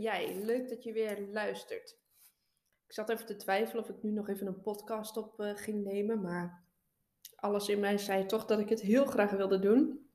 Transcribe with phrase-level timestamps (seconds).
[0.00, 2.00] Jij, leuk dat je weer luistert.
[2.86, 5.84] Ik zat even te twijfelen of ik nu nog even een podcast op uh, ging
[5.84, 6.64] nemen, maar
[7.36, 10.06] alles in mij zei toch dat ik het heel graag wilde doen.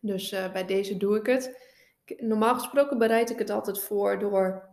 [0.00, 1.72] Dus uh, bij deze doe ik het.
[2.16, 4.68] Normaal gesproken bereid ik het altijd voor door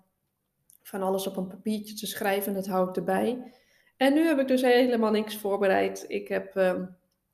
[0.84, 2.54] van alles op een papiertje te schrijven.
[2.54, 3.54] Dat hou ik erbij.
[3.98, 6.05] En nu heb ik dus helemaal niks voorbereid.
[6.07, 6.84] Ik heb uh,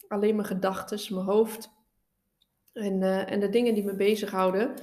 [0.07, 1.69] alleen mijn gedachten, mijn hoofd
[2.73, 4.73] en, uh, en de dingen die me bezighouden.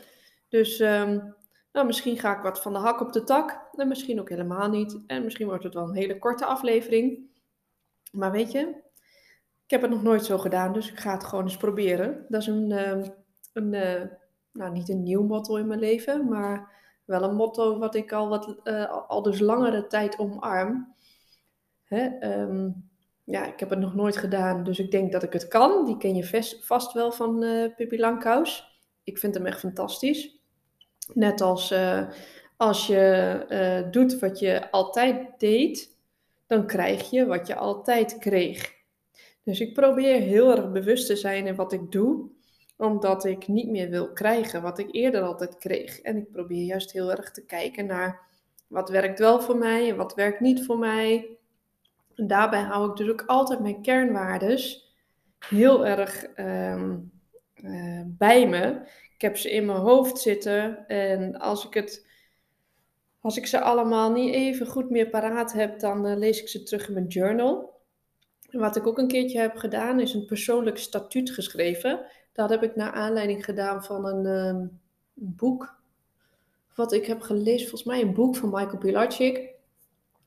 [0.49, 1.35] Dus um,
[1.75, 3.69] nou, misschien ga ik wat van de hak op de tak.
[3.73, 4.99] En misschien ook helemaal niet.
[5.07, 7.31] En misschien wordt het wel een hele korte aflevering.
[8.13, 8.61] Maar weet je,
[9.65, 12.27] ik heb het nog nooit zo gedaan, dus ik ga het gewoon eens proberen.
[12.29, 13.05] Dat is een, uh,
[13.53, 14.03] een uh,
[14.53, 16.73] nou niet een nieuw motto in mijn leven, maar
[17.05, 20.95] wel een motto wat ik al, wat, uh, al dus langere tijd omarm.
[21.85, 22.31] Hè?
[22.41, 22.91] Um,
[23.25, 25.85] ja, ik heb het nog nooit gedaan, dus ik denk dat ik het kan.
[25.85, 27.39] Die ken je vast, wel van
[27.77, 28.79] Pippi Langkous.
[29.03, 30.43] Ik vind hem echt fantastisch.
[31.13, 32.09] Net als uh,
[32.57, 35.97] als je uh, doet wat je altijd deed,
[36.47, 38.73] dan krijg je wat je altijd kreeg.
[39.43, 42.31] Dus ik probeer heel erg bewust te zijn in wat ik doe,
[42.77, 46.01] omdat ik niet meer wil krijgen wat ik eerder altijd kreeg.
[46.01, 48.21] En ik probeer juist heel erg te kijken naar
[48.67, 51.37] wat werkt wel voor mij en wat werkt niet voor mij.
[52.15, 54.95] En daarbij hou ik dus ook altijd mijn kernwaardes
[55.49, 57.13] heel erg um,
[57.63, 58.81] uh, bij me.
[59.15, 62.13] Ik heb ze in mijn hoofd zitten en als ik het
[63.25, 66.63] als ik ze allemaal niet even goed meer paraat heb, dan uh, lees ik ze
[66.63, 67.81] terug in mijn journal.
[68.51, 72.07] En wat ik ook een keertje heb gedaan, is een persoonlijk statuut geschreven.
[72.33, 74.69] Dat heb ik naar aanleiding gedaan van een uh,
[75.15, 75.75] boek.
[76.75, 79.37] Wat ik heb gelezen, volgens mij een boek van Michael Pilarczyk.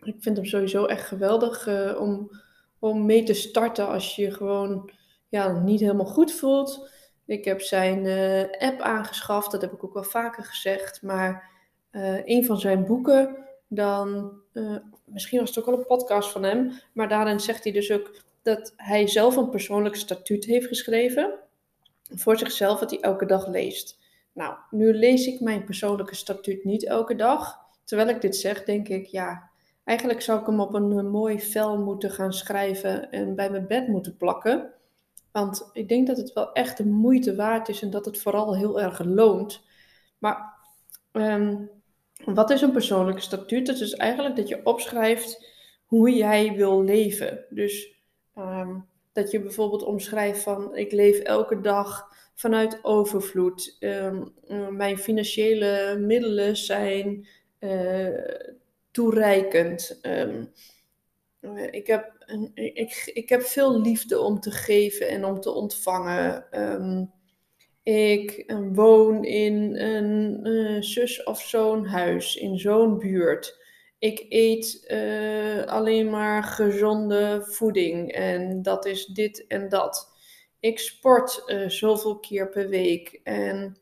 [0.04, 2.30] Ik vind hem sowieso echt geweldig uh, om,
[2.80, 4.92] om mee te starten als je je gewoon
[5.30, 6.90] ja, niet helemaal goed voelt.
[7.28, 11.02] Ik heb zijn uh, app aangeschaft, dat heb ik ook wel vaker gezegd.
[11.02, 11.50] Maar
[11.92, 16.44] uh, een van zijn boeken, dan, uh, misschien was het ook wel een podcast van
[16.44, 21.34] hem, maar daarin zegt hij dus ook dat hij zelf een persoonlijk statuut heeft geschreven
[22.10, 24.00] voor zichzelf, wat hij elke dag leest.
[24.34, 27.58] Nou, nu lees ik mijn persoonlijke statuut niet elke dag.
[27.84, 29.50] Terwijl ik dit zeg, denk ik, ja,
[29.84, 33.88] eigenlijk zou ik hem op een mooi vel moeten gaan schrijven en bij mijn bed
[33.88, 34.74] moeten plakken.
[35.38, 38.56] Want ik denk dat het wel echt de moeite waard is en dat het vooral
[38.56, 39.64] heel erg loont.
[40.18, 40.54] Maar
[41.12, 41.70] um,
[42.26, 43.66] wat is een persoonlijke statuut?
[43.66, 45.46] Dat is eigenlijk dat je opschrijft
[45.86, 47.46] hoe jij wil leven.
[47.50, 47.94] Dus
[48.38, 53.78] um, dat je bijvoorbeeld omschrijft van ik leef elke dag vanuit overvloed.
[53.80, 54.34] Um,
[54.70, 57.28] mijn financiële middelen zijn
[57.60, 58.20] uh,
[58.92, 60.00] toereikend.
[61.72, 66.46] Ik, heb, ik, ik heb veel liefde om te geven en om te ontvangen.
[66.62, 67.12] Um,
[67.84, 73.66] ik woon in een uh, zus of zo'n huis, in zo'n buurt.
[74.00, 74.86] Ik eet
[75.66, 80.16] alleen maar gezonde voeding en dat is dit en dat.
[80.60, 83.78] Ik sport zoveel keer per week en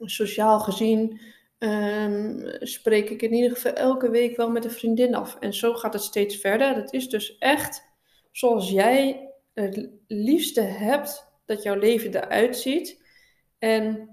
[0.00, 1.20] sociaal gezien
[1.62, 5.36] um, spreek ik in ieder geval elke week wel met een vriendin af.
[5.40, 6.74] En zo gaat het steeds verder.
[6.74, 7.84] Het is dus echt
[8.30, 13.04] zoals jij het liefste hebt dat jouw leven eruit ziet.
[13.58, 14.08] En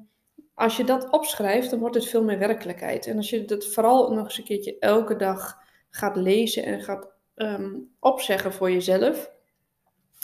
[0.54, 3.08] als je dat opschrijft, dan wordt het veel meer werkelijkheid.
[3.08, 5.58] En als je dat vooral nog eens een keertje elke dag
[5.90, 9.32] gaat lezen en gaat um, opzeggen voor jezelf,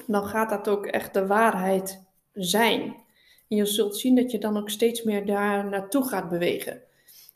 [0.08, 2.82] dan gaat dat ook echt de waarheid zijn.
[3.48, 6.84] En je zult zien dat je dan ook steeds meer daar naartoe gaat bewegen.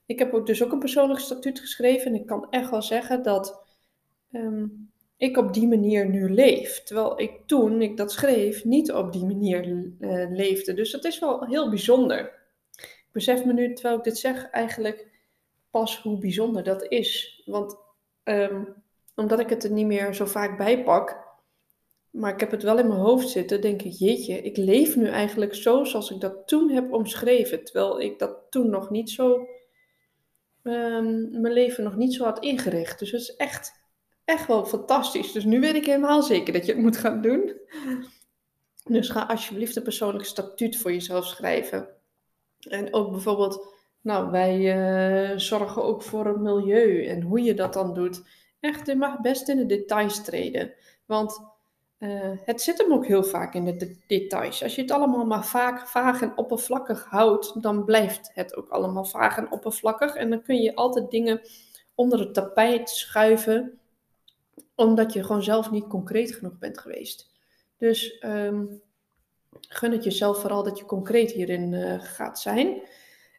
[0.10, 3.24] Ik heb ook dus ook een persoonlijk statuut geschreven en ik kan echt wel zeggen
[3.24, 3.62] dat
[4.32, 6.84] um, ik op die manier nu leef.
[6.84, 10.74] Terwijl ik toen ik dat schreef niet op die manier uh, leefde.
[10.74, 12.20] Dus dat is wel heel bijzonder.
[12.78, 15.08] Ik besef me nu, terwijl ik dit zeg, eigenlijk
[15.70, 17.42] pas hoe bijzonder dat is.
[17.46, 17.78] Want
[18.24, 18.74] um,
[19.16, 21.18] omdat ik het er niet meer zo vaak bij pak,
[22.10, 25.08] maar ik heb het wel in mijn hoofd zitten, denk ik, jeetje, ik leef nu
[25.08, 27.64] eigenlijk zo zoals ik dat toen heb omschreven.
[27.64, 29.48] Terwijl ik dat toen nog niet zo,
[30.64, 33.00] um, mijn leven nog niet zo had ingericht.
[33.00, 33.80] Dus het is echt
[34.30, 35.32] echt wel fantastisch.
[35.32, 37.54] Dus nu weet ik helemaal zeker dat je het moet gaan doen.
[38.84, 41.88] Dus ga alsjeblieft een persoonlijk statuut voor jezelf schrijven.
[42.60, 44.74] En ook bijvoorbeeld, nou, wij
[45.32, 48.22] eh, zorgen ook voor het milieu en hoe je dat dan doet.
[48.60, 50.74] Echt, je mag best in de details treden.
[51.06, 51.42] Want
[52.00, 54.63] uh, het zit hem ook heel vaak in de details.
[54.63, 59.06] Als je het allemaal maar vaak, vaag en oppervlakkig houdt, dan blijft het ook allemaal
[59.06, 60.16] vaag en oppervlakkig.
[60.16, 61.42] En dan kun je altijd dingen
[61.96, 63.80] onder het tapijt schuiven,
[64.75, 67.31] omdat je gewoon zelf niet concreet genoeg bent geweest.
[67.78, 68.81] Dus um,
[69.52, 72.81] gun het jezelf vooral dat je concreet hierin uh, gaat zijn.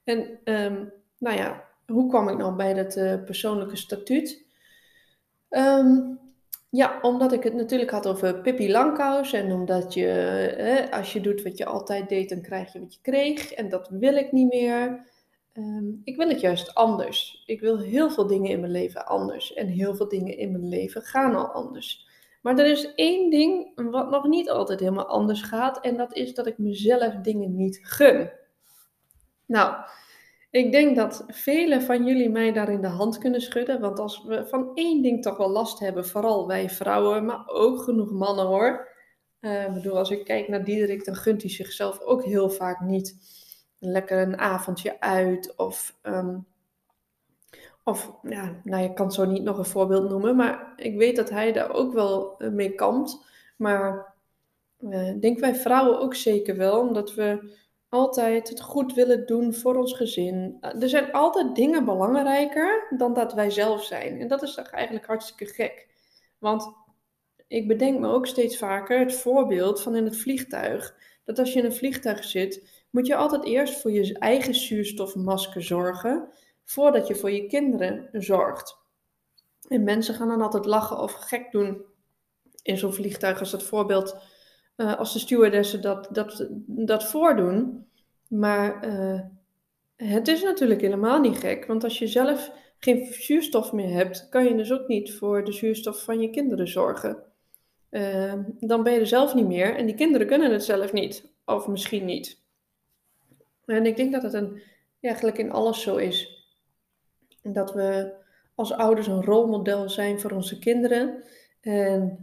[0.04, 4.44] En um, nou ja, hoe kwam ik nou bij dat uh, persoonlijke statuut?
[5.50, 6.18] Um,
[6.70, 11.42] ja, omdat ik het natuurlijk had over Pippi Langkous en omdat je, als je doet
[11.42, 13.52] wat je altijd deed, dan krijg je wat je kreeg.
[13.52, 15.08] En dat wil ik niet meer.
[15.54, 17.42] Um, ik wil het juist anders.
[17.46, 19.52] Ik wil heel veel dingen in mijn leven anders.
[19.54, 22.08] En heel veel dingen in mijn leven gaan al anders.
[22.42, 25.80] Maar er is één ding wat nog niet altijd helemaal anders gaat.
[25.80, 28.30] En dat is dat ik mezelf dingen niet gun.
[29.46, 29.76] Nou,
[30.50, 33.80] ik denk dat velen van jullie mij daarin de hand kunnen schudden.
[33.80, 37.82] Want als we van één ding toch wel last hebben, vooral wij vrouwen, maar ook
[37.82, 38.88] genoeg mannen hoor.
[39.40, 42.80] Uh, ik bedoel, als ik kijk naar Diederik, dan gunt hij zichzelf ook heel vaak
[42.80, 43.16] niet
[43.78, 45.56] lekker een avondje uit.
[45.56, 46.46] Of, um,
[47.84, 50.36] of ja, nou, je kan zo niet nog een voorbeeld noemen.
[50.36, 53.24] Maar ik weet dat hij daar ook wel eh, mee kampt.
[53.56, 54.14] Maar
[54.80, 57.58] uh, denk wij vrouwen ook zeker wel, omdat we
[57.90, 60.56] altijd het goed willen doen voor ons gezin.
[60.60, 64.20] Er zijn altijd dingen belangrijker dan dat wij zelf zijn.
[64.20, 65.88] En dat is eigenlijk hartstikke gek.
[66.38, 66.72] Want
[67.48, 70.96] ik bedenk me ook steeds vaker het voorbeeld van in het vliegtuig.
[71.24, 75.62] Dat als je in een vliegtuig zit, moet je altijd eerst voor je eigen zuurstofmasker
[75.62, 76.28] zorgen,
[76.64, 78.78] voordat je voor je kinderen zorgt.
[79.68, 81.84] En mensen gaan dan altijd lachen of gek doen
[82.62, 84.16] in zo'n vliegtuig als dat voorbeeld
[84.80, 87.86] uh, als de stewardessen dat, dat, dat voordoen.
[88.28, 89.20] Maar uh,
[89.96, 94.44] het is natuurlijk helemaal niet gek, want als je zelf geen zuurstof meer hebt, kan
[94.44, 97.22] je dus ook niet voor de zuurstof van je kinderen zorgen.
[97.90, 101.32] Uh, dan ben je er zelf niet meer en die kinderen kunnen het zelf niet,
[101.44, 102.42] of misschien niet.
[103.64, 104.62] En ik denk dat het een,
[105.00, 106.46] eigenlijk in alles zo is.
[107.42, 108.12] Dat we
[108.54, 111.22] als ouders een rolmodel zijn voor onze kinderen.
[111.60, 112.18] En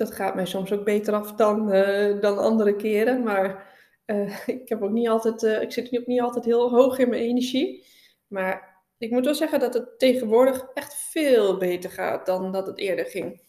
[0.00, 3.22] dat gaat mij soms ook beter af dan, uh, dan andere keren.
[3.22, 3.72] Maar
[4.06, 7.08] uh, ik, heb ook niet altijd, uh, ik zit ook niet altijd heel hoog in
[7.08, 7.86] mijn energie.
[8.26, 12.78] Maar ik moet wel zeggen dat het tegenwoordig echt veel beter gaat dan dat het
[12.78, 13.42] eerder ging.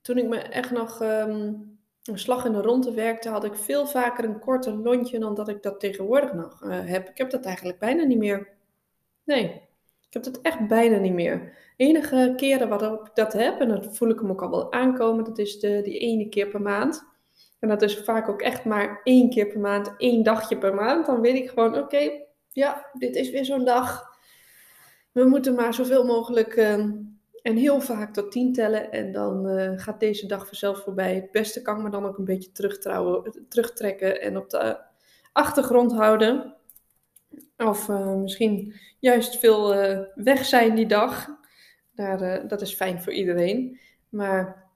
[0.00, 3.86] Toen ik me echt nog um, een slag in de ronde werkte, had ik veel
[3.86, 7.08] vaker een korte lontje dan dat ik dat tegenwoordig nog heb.
[7.08, 8.48] Ik heb dat eigenlijk bijna niet meer.
[9.24, 9.68] Nee,
[10.12, 11.52] ik heb het echt bijna niet meer.
[11.76, 15.24] Enige keren waarop ik dat heb, en dat voel ik hem ook al wel aankomen,
[15.24, 17.04] dat is de, die ene keer per maand.
[17.58, 21.06] En dat is vaak ook echt maar één keer per maand, één dagje per maand.
[21.06, 22.10] Dan weet ik gewoon, oké,
[22.48, 24.16] ja, dit is weer zo'n dag.
[25.12, 26.72] We moeten maar zoveel mogelijk uh,
[27.42, 28.90] en heel vaak tot tien tellen.
[28.90, 31.14] En dan uh, gaat deze dag vanzelf voorbij.
[31.14, 32.52] Het beste kan me dan ook een beetje
[33.48, 34.78] terugtrekken en op de
[35.32, 36.56] achtergrond houden.
[37.66, 41.28] Of uh, misschien juist veel uh, weg zijn die dag.
[41.94, 43.80] Daar, uh, dat is fijn voor iedereen.
[44.08, 44.70] Maar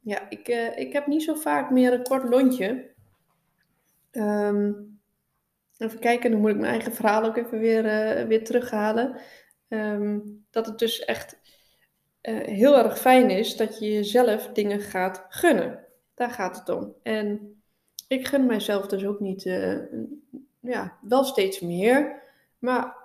[0.00, 2.92] ja, ik, ik heb niet zo vaak meer een kort lontje.
[4.12, 5.00] Um,
[5.78, 7.82] even kijken, dan moet ik mijn eigen verhaal ook even weer,
[8.28, 9.20] weer terughalen.
[9.68, 11.38] Um, dat het dus echt
[12.22, 15.84] heel erg fijn is dat je jezelf dingen gaat gunnen.
[16.14, 16.94] Daar gaat het om.
[17.02, 17.54] En
[18.08, 19.42] ik gun mijzelf dus ook niet,
[20.60, 22.22] ja, wel steeds meer.
[22.64, 22.96] Maar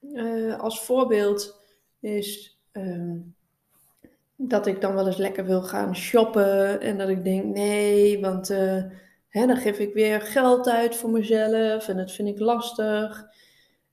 [0.00, 1.60] uh, als voorbeeld
[2.00, 3.34] is um,
[4.36, 6.80] dat ik dan wel eens lekker wil gaan shoppen.
[6.80, 8.82] En dat ik denk, nee, want uh,
[9.28, 11.88] hè, dan geef ik weer geld uit voor mezelf.
[11.88, 13.26] En dat vind ik lastig.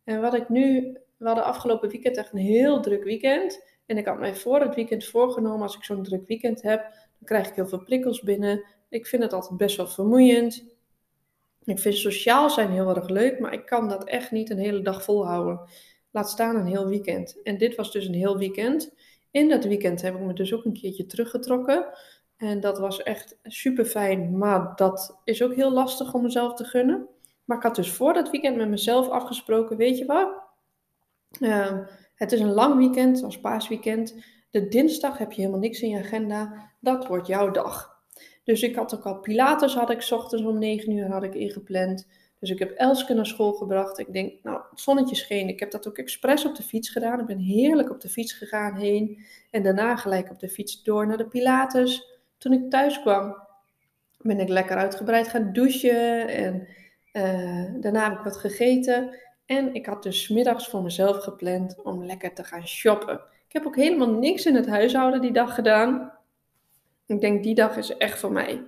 [0.04, 3.66] En wat ik nu, we hadden afgelopen weekend echt een heel druk weekend.
[3.86, 7.26] En ik had mij voor het weekend voorgenomen, als ik zo'n druk weekend heb, dan
[7.26, 8.64] krijg ik heel veel prikkels binnen.
[8.90, 10.64] Ik vind het altijd best wel vermoeiend.
[11.64, 14.82] Ik vind sociaal zijn heel erg leuk, maar ik kan dat echt niet een hele
[14.82, 15.60] dag volhouden.
[16.12, 17.42] Laat staan een heel weekend.
[17.44, 18.94] En dit was dus een heel weekend.
[19.32, 21.86] In dat weekend heb ik me dus ook een keertje teruggetrokken.
[22.38, 26.64] En dat was echt super fijn, maar dat is ook heel lastig om mezelf te
[26.64, 27.08] gunnen.
[27.46, 30.30] Maar ik had dus voor dat weekend met mezelf afgesproken, weet je wat?
[31.40, 31.78] Uh,
[32.16, 34.24] het is een lang weekend, als paasweekend.
[34.50, 36.72] De dinsdag heb je helemaal niks in je agenda.
[36.80, 37.91] Dat wordt jouw dag.
[38.44, 42.08] Dus ik had ook al Pilates, had ik ochtends om 9 uur had ik ingepland.
[42.40, 44.00] Dus ik heb Elske naar school gebracht.
[44.00, 45.48] Ik denk, nou, het zonnetje scheen.
[45.48, 47.20] Ik heb dat ook expres op de fiets gedaan.
[47.20, 49.26] Ik ben heerlijk op de fiets gegaan heen.
[49.52, 52.20] En daarna gelijk op de fiets door naar de Pilates.
[52.38, 53.36] Toen ik thuis kwam,
[54.18, 56.28] ben ik lekker uitgebreid gaan douchen.
[56.28, 56.68] En
[57.82, 59.16] daarna heb ik wat gegeten.
[59.46, 63.14] En ik had dus middags voor mezelf gepland om lekker te gaan shoppen.
[63.48, 66.12] Ik heb ook helemaal niks in het huishouden die dag gedaan.
[67.06, 68.64] Ik denk, die dag is echt voor mij.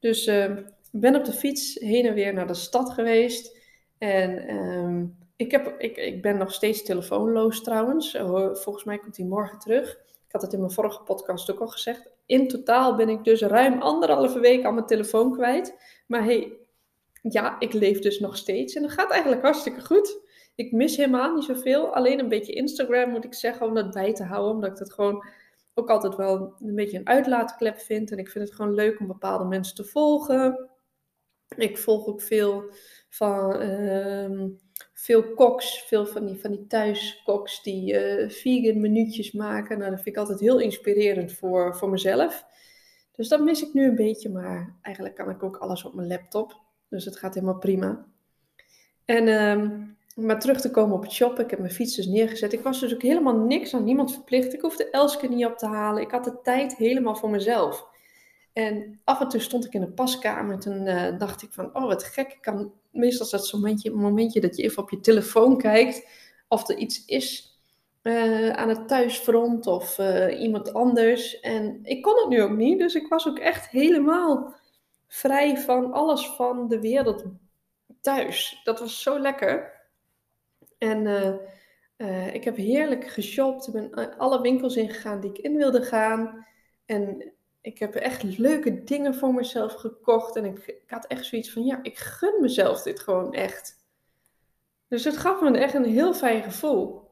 [0.00, 0.44] Dus uh,
[0.92, 3.56] ik ben op de fiets heen en weer naar de stad geweest.
[3.98, 5.04] En uh,
[5.36, 8.10] ik, heb, ik, ik ben nog steeds telefoonloos trouwens.
[8.52, 9.90] Volgens mij komt hij morgen terug.
[10.26, 12.10] Ik had het in mijn vorige podcast ook al gezegd.
[12.26, 15.74] In totaal ben ik dus ruim anderhalve week aan mijn telefoon kwijt.
[16.06, 16.52] Maar hey,
[17.22, 18.74] ja, ik leef dus nog steeds.
[18.74, 20.18] En dat gaat eigenlijk hartstikke goed.
[20.54, 21.94] Ik mis helemaal niet zoveel.
[21.94, 24.54] Alleen een beetje Instagram moet ik zeggen om dat bij te houden.
[24.54, 25.24] Omdat ik dat gewoon
[25.78, 28.10] ook altijd wel een beetje een uitlaatklep vind.
[28.10, 30.68] En ik vind het gewoon leuk om bepaalde mensen te volgen.
[31.56, 32.72] Ik volg ook veel
[33.08, 34.46] van uh,
[34.92, 39.78] veel koks, veel van die, van die thuiskoks die uh, vegan minuutjes maken.
[39.78, 42.44] Nou, dat vind ik altijd heel inspirerend voor, voor mezelf.
[43.12, 46.08] Dus dat mis ik nu een beetje, maar eigenlijk kan ik ook alles op mijn
[46.08, 46.56] laptop.
[46.88, 48.06] Dus het gaat helemaal prima.
[49.04, 52.52] En uh, maar terug te komen op het shoppen, ik heb mijn fiets dus neergezet.
[52.52, 54.54] Ik was dus ook helemaal niks aan niemand verplicht.
[54.54, 56.02] Ik hoefde Elske niet op te halen.
[56.02, 57.86] Ik had de tijd helemaal voor mezelf.
[58.52, 61.76] En af en toe stond ik in de paskamer en toen uh, dacht ik van,
[61.76, 62.32] oh wat gek.
[62.32, 66.08] Ik kan, meestal is dat zo'n momentje, momentje dat je even op je telefoon kijkt
[66.48, 67.58] of er iets is
[68.02, 71.40] uh, aan het thuisfront of uh, iemand anders.
[71.40, 74.54] En ik kon het nu ook niet, dus ik was ook echt helemaal
[75.06, 77.24] vrij van alles van de wereld
[78.00, 78.60] thuis.
[78.64, 79.77] Dat was zo lekker.
[80.78, 81.34] En uh,
[81.96, 83.66] uh, ik heb heerlijk geshopt.
[83.66, 86.46] Ik ben alle winkels ingegaan die ik in wilde gaan.
[86.84, 90.36] En ik heb echt leuke dingen voor mezelf gekocht.
[90.36, 93.86] En ik, ik, had echt zoiets van, ja, ik gun mezelf dit gewoon echt.
[94.88, 97.06] Dus het gaf me echt een heel fijn gevoel.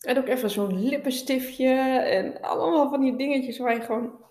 [0.00, 4.24] En ook even zo'n lippenstiftje en allemaal van die dingetjes waar je gewoon,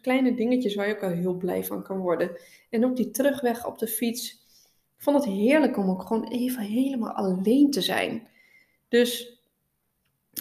[0.00, 2.38] kleine dingetjes waar je ook al heel blij van kan worden.
[2.70, 4.39] En ook die terugweg op de fiets
[5.00, 8.28] ik vond het heerlijk om ook gewoon even helemaal alleen te zijn.
[8.88, 9.40] Dus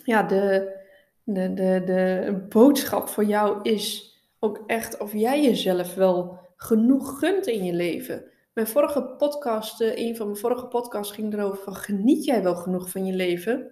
[0.03, 0.75] ja, de,
[1.23, 7.47] de, de, de boodschap voor jou is ook echt of jij jezelf wel genoeg gunt
[7.47, 8.23] in je leven.
[8.53, 12.55] Mijn vorige podcast, eh, een van mijn vorige podcasts ging erover van geniet jij wel
[12.55, 13.71] genoeg van je leven?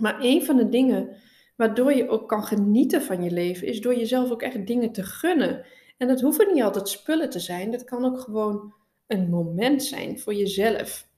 [0.00, 1.16] Maar een van de dingen
[1.56, 5.02] waardoor je ook kan genieten van je leven is door jezelf ook echt dingen te
[5.02, 5.64] gunnen.
[5.96, 7.70] En dat hoeven niet altijd spullen te zijn.
[7.70, 8.78] Dat kan ook gewoon
[9.10, 11.08] een moment zijn voor jezelf.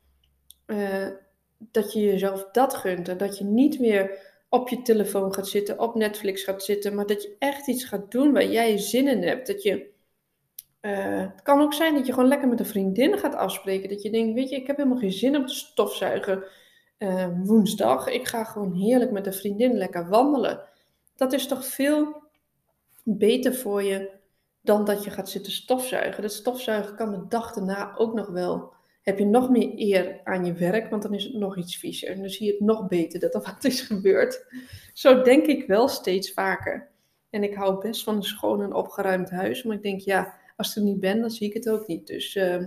[0.66, 1.08] Uh,
[1.58, 4.18] dat je jezelf dat gunt en dat je niet meer
[4.48, 8.10] op je telefoon gaat zitten, op Netflix gaat zitten, maar dat je echt iets gaat
[8.10, 9.46] doen waar jij zin in hebt.
[9.46, 9.90] Dat je,
[10.80, 13.88] uh, het kan ook zijn dat je gewoon lekker met een vriendin gaat afspreken.
[13.88, 16.44] Dat je denkt, weet je, ik heb helemaal geen zin om te stofzuigen
[16.98, 18.08] uh, woensdag.
[18.08, 20.60] Ik ga gewoon heerlijk met een vriendin lekker wandelen.
[21.16, 22.22] Dat is toch veel
[23.04, 24.20] beter voor je
[24.62, 26.22] dan dat je gaat zitten stofzuigen.
[26.22, 28.72] Dat stofzuigen kan de dag daarna ook nog wel.
[29.02, 32.08] Heb je nog meer eer aan je werk, want dan is het nog iets viezer.
[32.08, 34.46] En dan zie je het nog beter dat er wat is gebeurd.
[34.92, 36.90] Zo denk ik wel steeds vaker.
[37.30, 39.62] En ik hou best van een schoon en opgeruimd huis.
[39.62, 42.06] Maar ik denk, ja, als ik er niet ben, dan zie ik het ook niet.
[42.06, 42.66] Dus, uh,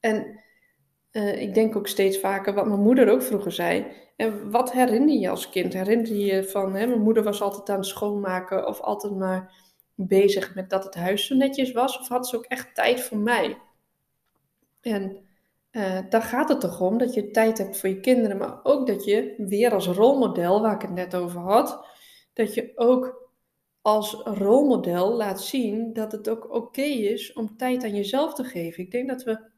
[0.00, 0.40] en
[1.12, 3.86] uh, ik denk ook steeds vaker wat mijn moeder ook vroeger zei.
[4.16, 5.72] En wat herinner je als kind?
[5.72, 9.52] Herinner je je van, hè, mijn moeder was altijd aan het schoonmaken of altijd maar
[10.06, 11.98] bezig met dat het huis zo netjes was?
[11.98, 13.58] Of had ze ook echt tijd voor mij?
[14.80, 15.16] En
[15.72, 18.86] uh, daar gaat het toch om dat je tijd hebt voor je kinderen, maar ook
[18.86, 21.86] dat je weer als rolmodel, waar ik het net over had,
[22.32, 23.28] dat je ook
[23.82, 28.84] als rolmodel laat zien dat het ook oké is om tijd aan jezelf te geven.
[28.84, 29.48] Ik denk dat we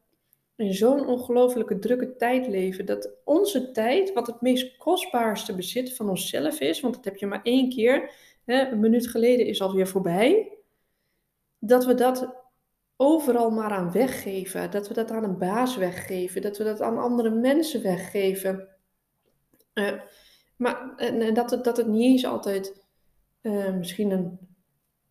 [0.56, 6.08] in zo'n ongelofelijke drukke tijd leven, dat onze tijd, wat het meest kostbaarste bezit van
[6.08, 8.10] onszelf is, want dat heb je maar één keer,
[8.44, 10.58] een minuut geleden is alweer voorbij,
[11.58, 12.42] dat we dat
[12.96, 14.70] overal maar aan weggeven.
[14.70, 16.42] Dat we dat aan een baas weggeven.
[16.42, 18.68] Dat we dat aan andere mensen weggeven.
[19.74, 20.00] Uh,
[20.56, 22.86] maar en, dat, het, dat het niet eens altijd
[23.42, 24.38] uh, misschien een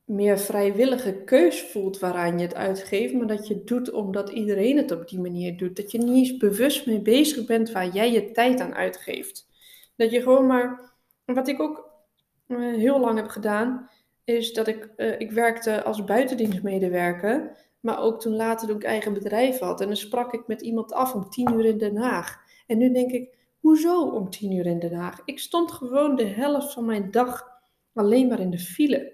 [0.06, 4.78] meer vrijwillige keus voelt waaraan je het uitgeeft, maar dat je het doet omdat iedereen
[4.78, 5.76] het op die manier doet.
[5.76, 9.48] Dat je niet eens bewust mee bezig bent waar jij je tijd aan uitgeeft.
[9.96, 10.94] Dat je gewoon maar,
[11.26, 11.90] wat ik ook
[12.60, 13.89] heel lang heb gedaan,
[14.24, 19.13] is dat ik, uh, ik werkte als buitendienstmedewerker, maar ook toen later toen ik eigen
[19.13, 19.81] bedrijf had.
[19.81, 22.38] En dan sprak ik met iemand af om tien uur in Den Haag.
[22.67, 25.22] En nu denk ik, hoezo om tien uur in Den Haag?
[25.25, 27.48] Ik stond gewoon de helft van mijn dag
[27.93, 29.13] alleen maar in de file.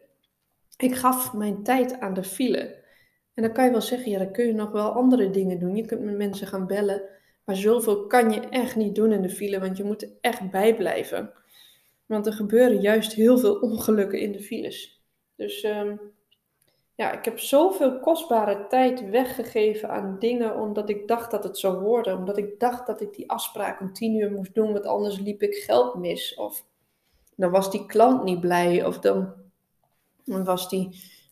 [0.78, 2.86] Ik gaf mijn tijd aan de file.
[3.34, 5.76] En dan kan je wel zeggen, ja, dan kun je nog wel andere dingen doen.
[5.76, 7.02] Je kunt met mensen gaan bellen.
[7.46, 10.52] Maar zoveel kan je echt niet doen in de file, want je moet er echt
[10.52, 11.34] bijblijven.
[12.08, 15.02] Want er gebeuren juist heel veel ongelukken in de files.
[15.36, 16.00] Dus um,
[16.98, 21.80] ja, ik heb zoveel kostbare tijd weggegeven aan dingen omdat ik dacht dat het zou
[21.80, 22.18] worden.
[22.18, 25.42] Omdat ik dacht dat ik die afspraak om tien uur moest doen, want anders liep
[25.42, 26.36] ik geld mis.
[26.36, 26.66] Of
[27.36, 28.86] dan was die klant niet blij.
[28.86, 29.34] Of dan,
[30.26, 30.90] was, die,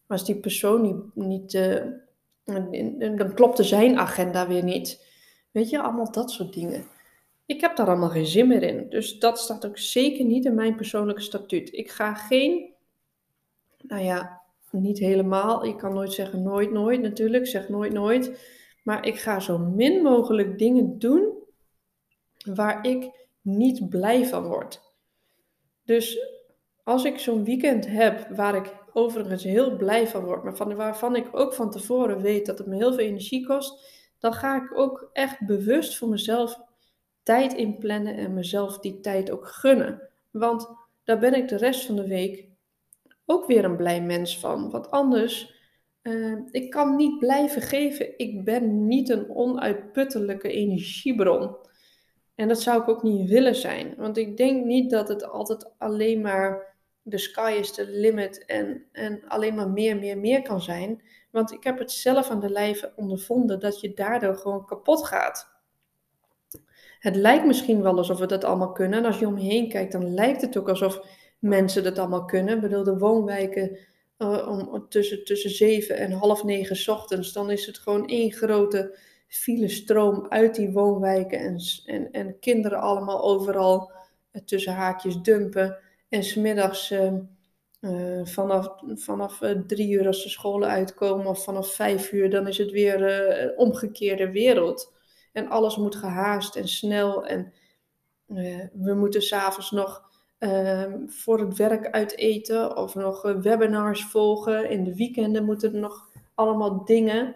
[0.07, 1.15] was die persoon niet.
[1.27, 5.05] niet uh, dan klopte zijn agenda weer niet.
[5.51, 6.85] Weet je, allemaal dat soort dingen.
[7.45, 8.89] Ik heb daar allemaal geen zin meer in.
[8.89, 11.73] Dus dat staat ook zeker niet in mijn persoonlijke statuut.
[11.73, 12.73] Ik ga geen,
[13.77, 15.65] nou ja, niet helemaal.
[15.65, 17.47] Je kan nooit zeggen nooit, nooit natuurlijk.
[17.47, 18.39] Zeg nooit, nooit.
[18.83, 21.33] Maar ik ga zo min mogelijk dingen doen
[22.53, 24.81] waar ik niet blij van word.
[25.83, 26.19] Dus
[26.83, 31.15] als ik zo'n weekend heb waar ik overigens heel blij van word, maar van, waarvan
[31.15, 34.77] ik ook van tevoren weet dat het me heel veel energie kost, dan ga ik
[34.77, 36.59] ook echt bewust voor mezelf
[37.25, 40.09] tijd inplannen en mezelf die tijd ook gunnen.
[40.31, 40.69] Want
[41.03, 42.47] daar ben ik de rest van de week
[43.25, 44.71] ook weer een blij mens van.
[44.71, 45.53] Want anders,
[46.01, 48.17] uh, ik kan niet blijven geven.
[48.17, 51.55] Ik ben niet een onuitputtelijke energiebron.
[52.35, 53.95] En dat zou ik ook niet willen zijn.
[53.97, 58.85] Want ik denk niet dat het altijd alleen maar de sky is the limit en,
[58.91, 61.01] en alleen maar meer, meer, meer kan zijn.
[61.31, 65.54] Want ik heb het zelf aan de lijve ondervonden dat je daardoor gewoon kapot gaat.
[67.05, 68.99] Het lijkt misschien wel alsof we dat allemaal kunnen.
[68.99, 71.01] En als je om je heen kijkt, dan lijkt het ook alsof
[71.39, 72.55] mensen dat allemaal kunnen.
[72.55, 73.77] Ik bedoel, de woonwijken
[74.17, 78.97] uh, om, tussen, tussen zeven en half negen ochtends, dan is het gewoon één grote
[79.27, 81.39] filestroom uit die woonwijken.
[81.39, 83.91] En, en, en kinderen allemaal overal
[84.31, 85.77] uh, tussen haakjes dumpen.
[86.09, 92.29] En smiddags uh, vanaf, vanaf drie uur als de scholen uitkomen of vanaf vijf uur,
[92.29, 94.93] dan is het weer een omgekeerde wereld.
[95.35, 97.25] En alles moet gehaast en snel.
[97.25, 97.53] En
[98.73, 100.05] we moeten s'avonds nog
[100.37, 104.69] Ehm, voor het werk uit eten of nog webinars volgen.
[104.69, 107.35] In de weekenden moeten er nog allemaal dingen.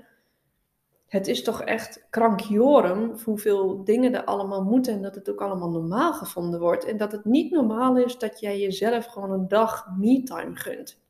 [1.07, 5.69] Het is toch echt krankjorum hoeveel dingen er allemaal moeten en dat het ook allemaal
[5.69, 6.85] normaal gevonden wordt.
[6.85, 11.01] En dat het niet normaal is dat jij jezelf gewoon een dag me-time gunt.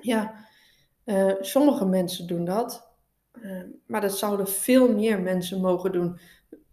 [0.00, 0.34] Ja,
[1.04, 2.85] uh, sommige mensen doen dat,
[3.42, 6.18] uh, maar dat zouden veel meer mensen mogen doen.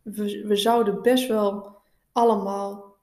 [0.02, 1.78] We, zouden best wel
[2.12, 2.96] allemaal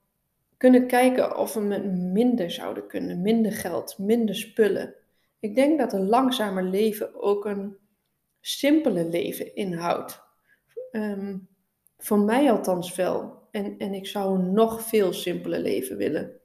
[0.57, 3.21] kunnen kijken of we met minder zouden kunnen.
[3.21, 4.95] Minder geld, minder spullen.
[5.39, 7.77] Ik denk dat een langzamer leven ook een
[8.39, 10.21] simpeler leven inhoudt.
[10.91, 11.37] Ehm,
[11.97, 13.47] voor mij althans wel.
[13.51, 16.39] En, en ik zou een nog veel simpeler leven willen.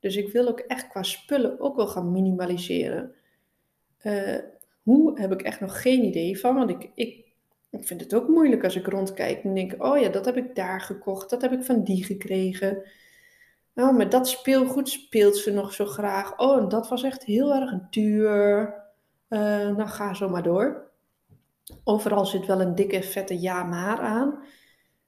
[0.00, 3.14] Dus ik wil ook echt qua spullen ook wel gaan minimaliseren.
[4.02, 4.38] Uh,
[4.86, 6.54] hoe heb ik echt nog geen idee van.
[6.54, 7.24] Want ik, ik,
[7.70, 10.54] ik vind het ook moeilijk als ik rondkijk en denk: oh ja, dat heb ik
[10.54, 12.82] daar gekocht, dat heb ik van die gekregen.
[13.74, 16.38] Oh, maar dat speelgoed speelt ze nog zo graag.
[16.38, 18.74] Oh, en dat was echt heel erg duur.
[19.28, 19.40] Uh,
[19.76, 20.90] nou, ga zo maar door.
[21.84, 24.38] Overal zit wel een dikke, vette ja maar aan.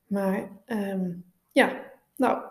[0.06, 1.10] Maar ehm,
[1.52, 1.76] ja,
[2.16, 2.42] nou,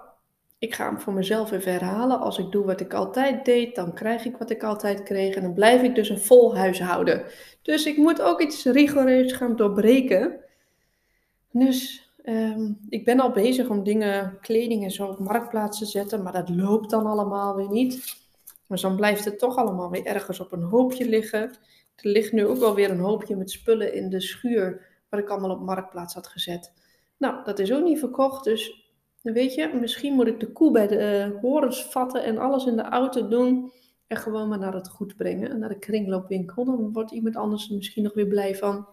[0.58, 2.20] ik ga hem voor mezelf even herhalen.
[2.20, 5.36] Als ik doe wat ik altijd deed, dan krijg ik wat ik altijd kreeg.
[5.36, 7.26] En dan blijf ik dus een vol huishouden.
[7.62, 10.39] Dus ik moet ook iets rigoureus gaan doorbreken.
[11.52, 16.24] Dus Ehm, ik ben al bezig om dingen, kleding en zo op marktplaats te zetten,
[16.24, 18.17] maar dat loopt dan allemaal weer niet.
[18.67, 21.41] Dus dan blijft het toch allemaal weer ergens op een hoopje liggen.
[21.96, 25.50] Er ligt nu ook alweer een hoopje met spullen in de schuur, wat ik allemaal
[25.50, 26.74] op marktplaats had gezet.
[27.17, 28.87] Nou, dat is ook niet verkocht, dus
[29.34, 32.76] weet je, misschien moet ik de koe bij de uh, horens vatten en alles in
[32.76, 33.72] de auto doen.
[34.08, 36.66] En gewoon maar naar het goed brengen, naar de kringloopwinkel.
[36.66, 38.88] Dan wordt iemand anders er misschien nog weer blij van.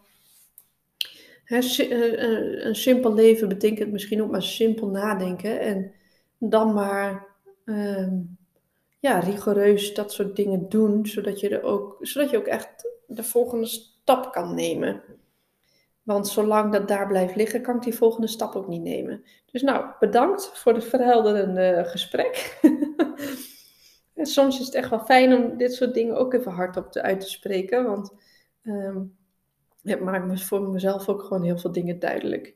[1.44, 5.60] Eh, eh, een simpel leven betekent misschien ook maar simpel nadenken.
[5.60, 5.92] En
[6.38, 7.26] dan maar
[7.64, 8.20] ehm,
[8.98, 13.22] ja, rigoureus dat soort dingen doen, zodat je, er ook, zodat je ook echt de
[13.22, 15.02] volgende stap kan nemen.
[16.04, 19.24] Want zolang dat daar blijft liggen, kan ik die volgende stap ook niet nemen.
[19.50, 22.58] Dus nou, bedankt voor het verhelderende gesprek.
[24.14, 27.02] en soms is het echt wel fijn om dit soort dingen ook even hardop te,
[27.02, 27.84] uit te spreken.
[27.84, 28.12] Want
[28.62, 29.16] um,
[29.82, 32.54] het maakt me voor mezelf ook gewoon heel veel dingen duidelijk.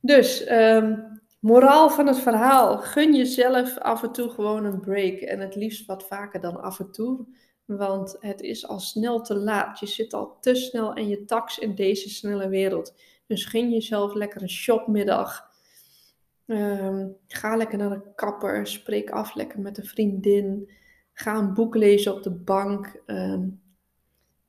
[0.00, 2.78] Dus, um, moraal van het verhaal.
[2.78, 5.20] Gun jezelf af en toe gewoon een break.
[5.20, 7.26] En het liefst wat vaker dan af en toe.
[7.64, 9.78] Want het is al snel te laat.
[9.78, 12.94] Je zit al te snel in je tax in deze snelle wereld.
[13.26, 15.52] Dus gun jezelf lekker een shopmiddag.
[16.46, 18.66] Um, ga lekker naar de kapper.
[18.66, 20.70] Spreek af lekker met een vriendin.
[21.12, 23.02] Ga een boek lezen op de bank.
[23.06, 23.62] Um,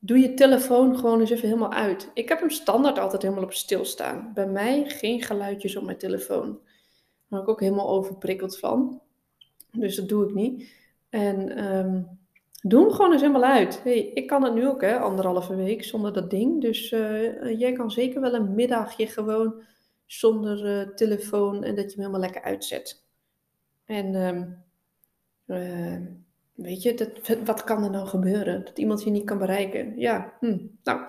[0.06, 2.12] Doe je telefoon gewoon eens even helemaal uit.
[2.14, 4.32] Ik heb hem standaard altijd helemaal op stilstaan.
[4.34, 6.46] Bij mij geen geluidjes op mijn telefoon.
[6.46, 9.02] Daar ben ik ook helemaal overprikkeld van.
[9.72, 10.72] Dus dat doe ik niet.
[11.10, 12.20] En um,
[12.68, 13.84] doe hem gewoon eens helemaal uit.
[13.84, 16.62] Hey, ik kan het nu ook, hè, anderhalve week zonder dat ding.
[16.62, 19.64] Dus uh, jij kan zeker wel een middagje gewoon
[20.06, 23.04] zonder uh, telefoon en dat je hem helemaal lekker uitzet.
[23.86, 24.14] En
[25.46, 25.98] uh,
[26.54, 28.66] weet je, dat, wat kan er nou gebeuren?
[28.66, 30.00] Dat iemand je niet kan bereiken.
[30.00, 31.02] Ja, hm, nou,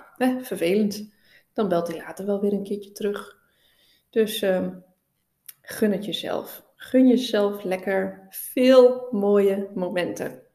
[0.42, 1.14] vervelend.
[1.52, 3.38] Dan belt hij later wel weer een keertje terug.
[4.10, 4.84] Dus um,
[5.62, 6.64] gun het jezelf.
[6.74, 10.45] Gun jezelf lekker veel mooie momenten.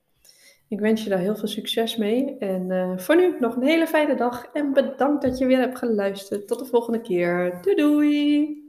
[0.72, 2.38] Ik wens je daar heel veel succes mee.
[2.38, 4.46] En uh, voor nu nog een hele fijne dag.
[4.54, 6.48] En bedankt dat je weer hebt geluisterd.
[6.48, 7.60] Tot de volgende keer.
[7.62, 8.60] Doei doei!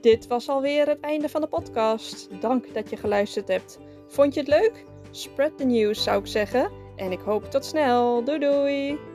[0.00, 2.40] Dit was alweer het einde van de podcast.
[2.40, 3.78] Dank dat je geluisterd hebt.
[4.06, 4.84] Vond je het leuk?
[5.10, 6.70] Spread the news zou ik zeggen.
[6.96, 8.24] En ik hoop tot snel.
[8.24, 9.07] Doei doei!